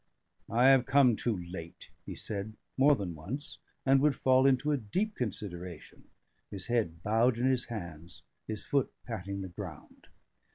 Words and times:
"I 0.49 0.69
have 0.69 0.87
come 0.87 1.15
too 1.15 1.37
late," 1.51 1.91
he 2.07 2.15
said 2.15 2.53
more 2.75 2.95
than 2.95 3.13
once, 3.13 3.59
and 3.85 4.01
would 4.01 4.15
fall 4.15 4.47
into 4.47 4.71
a 4.71 4.77
deep 4.77 5.13
consideration, 5.13 6.05
his 6.49 6.65
head 6.65 7.03
bowed 7.03 7.37
in 7.37 7.45
his 7.45 7.65
hands, 7.65 8.23
his 8.47 8.63
foot 8.65 8.91
patting 9.05 9.41
the 9.41 9.49
ground. 9.49 10.07